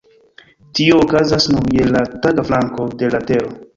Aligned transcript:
Tio 0.77 0.95
okazas 1.03 1.47
nur 1.55 1.69
je 1.75 1.85
la 1.91 2.01
taga 2.25 2.47
flanko 2.49 2.89
de 3.03 3.13
la 3.17 3.21
Tero. 3.29 3.53